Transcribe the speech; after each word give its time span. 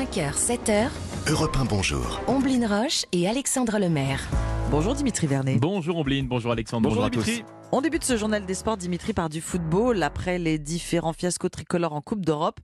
5h, 0.00 0.32
7h, 0.32 0.88
Europe 1.28 1.54
1, 1.60 1.66
bonjour. 1.66 2.22
Omblin 2.26 2.66
Roche 2.66 3.04
et 3.12 3.28
Alexandre 3.28 3.78
Lemaire. 3.78 4.26
Bonjour 4.70 4.94
Dimitri 4.94 5.26
Vernet. 5.26 5.58
Bonjour 5.60 5.98
Ombline, 5.98 6.26
bonjour 6.26 6.52
Alexandre, 6.52 6.88
bonjour, 6.88 7.04
à 7.04 7.10
tous. 7.10 7.42
On 7.70 7.82
débute 7.82 8.02
ce 8.02 8.16
journal 8.16 8.46
des 8.46 8.54
sports, 8.54 8.78
Dimitri, 8.78 9.12
par 9.12 9.28
du 9.28 9.42
football. 9.42 10.02
Après 10.02 10.38
les 10.38 10.58
différents 10.58 11.12
fiascos 11.12 11.50
tricolores 11.50 11.92
en 11.92 12.00
Coupe 12.00 12.24
d'Europe, 12.24 12.60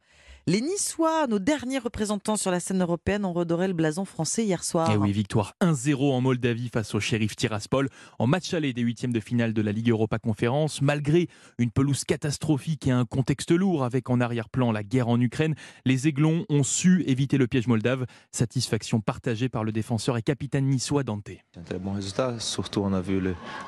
les 0.48 0.60
Niçois, 0.60 1.26
nos 1.26 1.40
derniers 1.40 1.80
représentants 1.80 2.36
sur 2.36 2.52
la 2.52 2.60
scène 2.60 2.80
européenne, 2.80 3.24
ont 3.24 3.32
redoré 3.32 3.66
le 3.66 3.74
blason 3.74 4.04
français 4.04 4.44
hier 4.44 4.62
soir. 4.62 4.88
Et 4.88 4.94
Eh 4.94 4.96
oui, 4.96 5.10
victoire 5.10 5.54
1-0 5.60 6.12
en 6.12 6.20
Moldavie 6.20 6.70
face 6.72 6.94
au 6.94 7.00
shérif 7.00 7.34
Tiraspol 7.34 7.88
en 8.20 8.28
match 8.28 8.54
aller 8.54 8.72
des 8.72 8.82
huitièmes 8.82 9.12
de 9.12 9.18
finale 9.18 9.52
de 9.52 9.60
la 9.60 9.72
Ligue 9.72 9.90
Europa 9.90 10.20
Conférence. 10.20 10.82
Malgré 10.82 11.28
une 11.58 11.72
pelouse 11.72 12.04
catastrophique 12.04 12.86
et 12.86 12.92
un 12.92 13.04
contexte 13.04 13.50
lourd 13.50 13.82
avec 13.82 14.08
en 14.08 14.20
arrière-plan 14.20 14.70
la 14.70 14.84
guerre 14.84 15.08
en 15.08 15.20
Ukraine, 15.20 15.56
les 15.84 16.06
Aiglons 16.06 16.46
ont 16.48 16.62
su 16.62 17.02
éviter 17.08 17.38
le 17.38 17.48
piège 17.48 17.66
moldave. 17.66 18.06
Satisfaction 18.30 19.00
partagée 19.00 19.48
par 19.48 19.64
le 19.64 19.72
défenseur 19.72 20.16
et 20.16 20.22
capitaine 20.22 20.66
niçois 20.66 21.02
Dante. 21.02 21.24
C'est 21.26 21.60
un 21.60 21.64
très 21.64 21.78
bon 21.80 21.94
résultat, 21.94 22.38
surtout 22.38 22.82
on 22.82 22.92
a 22.92 23.00
vu 23.00 23.20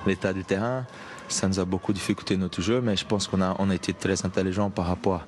l'état 0.06 0.32
du 0.32 0.44
terrain. 0.44 0.86
Ça 1.26 1.48
nous 1.48 1.58
a 1.58 1.64
beaucoup 1.64 1.92
difficulté 1.92 2.36
notre 2.36 2.62
jeu, 2.62 2.80
mais 2.80 2.96
je 2.96 3.04
pense 3.04 3.26
qu'on 3.26 3.42
a, 3.42 3.56
on 3.58 3.68
a 3.68 3.74
été 3.74 3.92
très 3.92 4.24
intelligent 4.24 4.70
par 4.70 4.86
rapport 4.86 5.14
à 5.14 5.26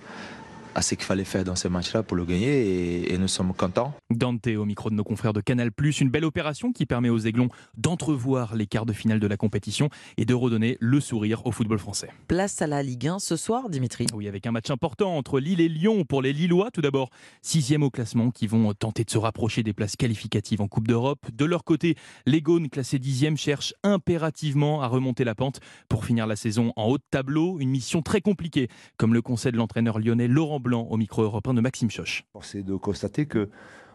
ce 0.80 0.94
qu'il 0.94 1.04
fallait 1.04 1.24
faire 1.24 1.44
dans 1.44 1.56
ces 1.56 1.68
matchs-là 1.68 2.02
pour 2.02 2.16
le 2.16 2.24
gagner 2.24 2.48
et, 2.48 3.12
et 3.12 3.18
nous 3.18 3.28
sommes 3.28 3.52
contents. 3.54 3.94
Dante 4.10 4.46
au 4.46 4.64
micro 4.64 4.90
de 4.90 4.94
nos 4.94 5.04
confrères 5.04 5.32
de 5.32 5.40
Canal+, 5.40 5.70
une 6.00 6.10
belle 6.10 6.24
opération 6.24 6.72
qui 6.72 6.86
permet 6.86 7.10
aux 7.10 7.18
Aiglons 7.18 7.48
d'entrevoir 7.76 8.54
les 8.54 8.66
quarts 8.66 8.86
de 8.86 8.92
finale 8.92 9.20
de 9.20 9.26
la 9.26 9.36
compétition 9.36 9.88
et 10.16 10.24
de 10.24 10.34
redonner 10.34 10.76
le 10.80 11.00
sourire 11.00 11.46
au 11.46 11.52
football 11.52 11.78
français. 11.78 12.08
Place 12.28 12.62
à 12.62 12.66
la 12.66 12.82
Ligue 12.82 13.08
1 13.08 13.18
ce 13.18 13.36
soir, 13.36 13.68
Dimitri. 13.68 14.06
Oui, 14.14 14.28
avec 14.28 14.46
un 14.46 14.52
match 14.52 14.70
important 14.70 15.16
entre 15.16 15.40
Lille 15.40 15.60
et 15.60 15.68
Lyon 15.68 16.04
pour 16.04 16.22
les 16.22 16.32
Lillois. 16.32 16.70
Tout 16.70 16.80
d'abord, 16.80 17.10
sixième 17.42 17.82
au 17.82 17.90
classement, 17.90 18.30
qui 18.30 18.46
vont 18.46 18.72
tenter 18.74 19.04
de 19.04 19.10
se 19.10 19.18
rapprocher 19.18 19.62
des 19.62 19.72
places 19.72 19.96
qualificatives 19.96 20.60
en 20.60 20.68
Coupe 20.68 20.88
d'Europe. 20.88 21.26
De 21.32 21.44
leur 21.44 21.64
côté, 21.64 21.96
les 22.26 22.42
Gaunes, 22.42 22.68
classés 22.68 22.98
dixième, 22.98 23.36
cherchent 23.36 23.74
impérativement 23.82 24.82
à 24.82 24.86
remonter 24.86 25.24
la 25.24 25.34
pente 25.34 25.60
pour 25.88 26.04
finir 26.04 26.26
la 26.26 26.36
saison 26.36 26.72
en 26.76 26.86
haut 26.86 26.98
de 26.98 27.04
tableau. 27.10 27.58
Une 27.60 27.70
mission 27.70 28.02
très 28.02 28.20
compliquée, 28.20 28.68
comme 28.96 29.14
le 29.14 29.22
conseil 29.22 29.52
de 29.52 29.56
l'entraîneur 29.56 29.98
lyonnais 29.98 30.28
Laurent 30.28 30.59
Blanc 30.60 30.86
au 30.90 30.96
micro 30.96 31.22
européen 31.22 31.54
de 31.54 31.60
Maxime 31.60 31.90
Choche. 31.90 32.24
Force 32.32 32.54
est 32.54 32.62
de 32.62 32.74
constater 32.76 33.26
que 33.26 33.48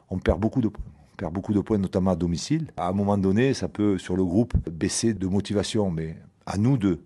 on 0.10 0.20
perd 0.20 0.40
beaucoup 0.40 0.62
de 0.62 0.68
points. 0.68 0.84
Perd 1.18 1.34
beaucoup 1.34 1.54
de 1.54 1.62
points, 1.62 1.78
notamment 1.78 2.12
à 2.12 2.16
domicile. 2.16 2.72
À 2.76 2.90
un 2.90 2.92
moment 2.92 3.18
donné, 3.18 3.54
ça 3.54 3.70
peut, 3.70 3.98
sur 3.98 4.18
le 4.18 4.26
groupe, 4.26 4.54
baisser 4.70 5.14
de 5.14 5.28
motivation. 5.28 5.90
Mais 5.90 6.18
à 6.46 6.58
nous 6.58 6.78
deux 6.78 7.02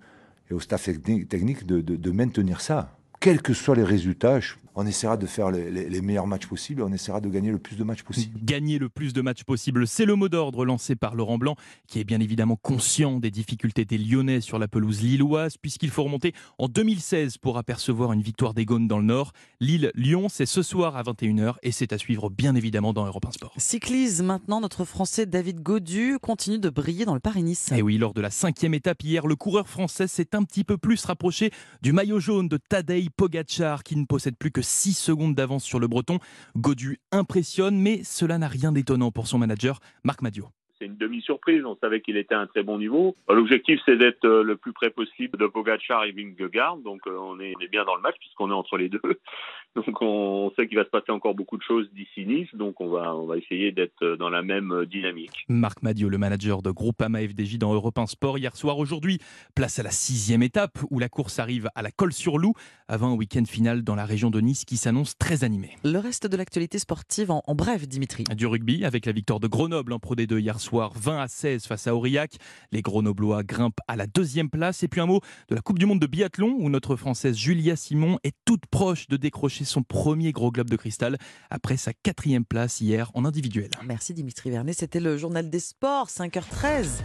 et 0.50 0.54
au 0.56 0.60
staff 0.60 0.88
techni- 0.88 1.28
technique 1.28 1.66
de, 1.68 1.80
de- 1.82 2.12
maintenir 2.12 2.60
ça. 2.60 2.98
Quels 3.20 3.42
que 3.42 3.54
soient 3.54 3.76
les 3.76 3.84
résultats, 3.84 4.40
on 4.76 4.86
essaiera 4.86 5.18
de 5.18 5.26
faire 5.26 5.52
les, 5.52 5.70
les- 5.72 5.90
les 5.90 6.02
meilleurs 6.02 6.28
matchs 6.28 6.48
possibles. 6.48 6.82
On 6.84 6.92
essaiera 6.94 7.22
de 7.22 7.30
gagner 7.30 7.52
le 7.52 7.58
plus 7.60 7.76
de 7.76 7.84
matchs 7.84 8.04
possible. 8.04 8.40
Gagner 8.44 8.78
le 8.80 8.90
plus 8.90 9.14
de 9.14 9.22
matchs 9.22 9.44
possible, 9.44 9.88
c'est 9.88 10.06
le 10.06 10.16
mot 10.16 10.30
d'ordre 10.30 10.66
lancé 10.66 10.96
par 10.96 11.16
Laurent 11.16 11.38
Blanc, 11.38 11.56
qui 11.88 12.00
est 12.00 12.04
bien 12.04 12.20
évidemment 12.20 12.56
conscient 12.56 13.20
des 13.20 13.32
difficultés 13.32 13.86
des 13.86 13.98
Lyonnais 13.98 14.42
sur 14.42 14.60
la 14.60 14.68
pelouse 14.68 15.02
lilloise, 15.02 15.58
puisqu'il 15.58 15.90
faut 15.90 16.04
remonter 16.04 16.34
en 16.58 16.68
2016 16.68 17.38
pour 17.38 17.58
apercevoir 17.58 18.14
une 18.14 18.22
victoire 18.22 18.54
des 18.54 18.66
Gaunes 18.66 18.88
dans 18.88 19.00
le 19.00 19.06
Nord. 19.06 19.34
Lille-Lyon, 19.60 20.28
c'est 20.30 20.46
ce 20.46 20.62
soir 20.62 20.96
à 20.98 21.04
21h 21.04 21.56
et 21.64 21.72
c'est 21.72 21.94
à 21.94 21.98
suivre 21.98 22.30
bien 22.30 22.56
évidemment 22.56 22.94
dans 22.94 23.06
Europe 23.06 23.26
1 23.26 23.32
Sport. 23.32 23.54
Cyclise 23.58 24.22
maintenant, 24.22 24.62
notre 24.62 24.86
Français 24.86 25.26
David 25.26 25.62
Godu 25.62 26.18
continue 26.22 26.60
de 26.60 26.70
briller 26.70 27.06
dans 27.06 27.14
le 27.14 27.20
Paris-Nice. 27.20 27.72
Et 27.74 27.82
oui, 27.82 27.98
lors 27.98 28.14
de 28.14 28.22
la 28.22 28.30
cinquième 28.32 28.74
étape 28.74 29.04
hier, 29.04 29.28
le 29.28 29.36
coureur 29.36 29.68
français 29.68 30.08
s'est 30.08 30.34
un 30.36 30.44
petit 30.44 30.64
peu 30.64 30.78
plus 30.78 31.04
rapproché 31.06 31.52
du 31.82 31.92
maillot 31.92 32.20
jaune 32.20 32.48
de 32.48 32.58
Tadej 32.58 33.10
Pogacar, 33.16 33.84
qui 33.84 33.96
ne 33.96 34.06
possède 34.06 34.36
plus 34.38 34.52
que 34.52 34.62
6 34.70 34.94
secondes 34.94 35.36
d'avance 35.36 35.64
sur 35.64 35.80
le 35.80 35.88
breton. 35.88 36.20
Godu 36.56 37.00
impressionne, 37.12 37.78
mais 37.78 38.04
cela 38.04 38.38
n'a 38.38 38.48
rien 38.48 38.72
d'étonnant 38.72 39.12
pour 39.12 39.28
son 39.28 39.38
manager, 39.38 39.80
Marc 40.04 40.22
Madio. 40.22 40.50
C'est 40.80 40.86
une 40.86 40.96
demi-surprise. 40.96 41.66
On 41.66 41.76
savait 41.76 42.00
qu'il 42.00 42.16
était 42.16 42.36
à 42.36 42.40
un 42.40 42.48
très 42.48 42.64
bon 42.64 42.78
niveau. 42.78 43.16
Euh, 43.30 43.36
L'objectif, 43.36 43.82
c'est 43.86 43.98
d'être 43.98 44.24
euh, 44.26 44.44
le 44.44 44.56
plus 44.56 44.72
près 44.72 44.90
possible 44.90 45.38
de 45.38 45.46
Pogacar 45.46 46.06
et 46.06 46.12
Vingegaard. 46.12 46.78
Donc, 46.78 47.02
euh, 47.06 47.18
on 47.20 47.40
est, 47.40 47.54
on 47.58 47.60
est 47.60 47.68
bien 47.68 47.84
dans 47.84 47.96
le 47.96 48.02
match 48.02 48.16
puisqu'on 48.20 48.50
est 48.50 48.54
entre 48.54 48.78
les 48.78 48.88
deux. 48.88 49.02
Donc, 49.76 50.02
on 50.02 50.52
sait 50.56 50.68
qu'il 50.68 50.78
va 50.78 50.86
se 50.86 50.90
passer 50.90 51.12
encore 51.12 51.36
beaucoup 51.36 51.58
de 51.58 51.64
choses 51.64 51.90
d'ici 51.94 52.26
Nice. 52.26 52.48
Donc, 52.54 52.80
on 52.82 52.90
va, 52.90 53.14
on 53.16 53.28
va 53.28 53.38
essayer 53.38 53.72
d'être 53.72 54.16
dans 54.18 54.30
la 54.30 54.42
même 54.42 54.86
dynamique. 54.86 55.46
Marc 55.48 55.84
Madio, 55.84 56.10
le 56.10 56.18
manager 56.18 56.62
de 56.62 56.72
Groupama 56.72 57.20
FDJ 57.20 57.58
dans 57.58 57.74
Europe 57.74 57.98
1 57.98 58.08
Sport 58.08 58.38
hier 58.38 58.56
soir. 58.56 58.80
Aujourd'hui, 58.80 59.20
place 59.56 59.78
à 59.80 59.84
la 59.84 59.92
sixième 59.92 60.44
étape 60.44 60.80
où 60.90 60.98
la 61.00 61.10
course 61.10 61.40
arrive 61.40 61.70
à 61.76 61.82
la 61.82 61.92
Colle-sur-Loup 61.92 62.54
avant 62.88 63.14
un 63.14 63.16
week-end 63.16 63.44
final 63.46 63.84
dans 63.84 63.96
la 63.96 64.06
région 64.06 64.32
de 64.32 64.40
Nice 64.42 64.66
qui 64.66 64.78
s'annonce 64.78 65.18
très 65.18 65.44
animé. 65.44 65.72
Le 65.84 66.00
reste 66.00 66.26
de 66.26 66.36
l'actualité 66.36 66.80
sportive 66.80 67.30
en, 67.30 67.44
en 67.46 67.54
bref, 67.54 67.88
Dimitri. 67.88 68.24
Du 68.36 68.48
rugby 68.48 68.86
avec 68.86 69.06
la 69.06 69.12
victoire 69.12 69.40
de 69.40 69.48
Grenoble 69.48 69.94
en 69.94 70.00
Pro 70.00 70.16
D2 70.16 70.40
hier 70.40 70.60
soir 70.70 70.92
20 70.96 71.22
à 71.22 71.28
16 71.28 71.66
face 71.66 71.88
à 71.88 71.96
Aurillac. 71.96 72.36
Les 72.72 72.84
Grenoblois 72.84 73.44
grimpent 73.44 73.80
à 73.88 73.96
la 73.96 74.06
deuxième 74.06 74.52
place. 74.52 74.84
Et 74.84 74.88
puis 74.88 75.02
un 75.02 75.08
mot 75.08 75.20
de 75.50 75.56
la 75.56 75.62
Coupe 75.62 75.80
du 75.80 75.88
Monde 75.88 76.00
de 76.00 76.06
biathlon 76.06 76.56
où 76.60 76.70
notre 76.70 76.96
Française 76.96 77.36
Julia 77.36 77.76
Simon 77.76 78.20
est 78.24 78.36
toute 78.46 78.68
proche 78.68 79.08
de 79.08 79.18
décrocher 79.18 79.66
son 79.66 79.82
premier 79.82 80.32
gros 80.32 80.52
globe 80.52 80.70
de 80.70 80.76
cristal 80.76 81.18
après 81.50 81.76
sa 81.76 81.92
quatrième 81.94 82.46
place 82.46 82.82
hier 82.82 83.10
en 83.16 83.26
individuel. 83.26 83.72
Merci 83.84 84.14
Dimitri 84.14 84.52
Vernet, 84.52 84.74
c'était 84.74 85.00
le 85.00 85.18
journal 85.18 85.50
des 85.50 85.60
sports, 85.60 86.08
5h13. 86.08 87.02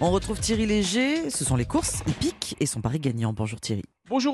On 0.00 0.10
retrouve 0.10 0.40
Thierry 0.40 0.66
Léger, 0.66 1.30
ce 1.30 1.44
sont 1.44 1.54
les 1.54 1.66
courses 1.66 2.02
hippiques 2.08 2.56
et 2.58 2.66
son 2.66 2.80
pari 2.80 2.98
gagnant. 2.98 3.32
Bonjour 3.32 3.60
Thierry. 3.60 3.84
Bonjour 4.08 4.22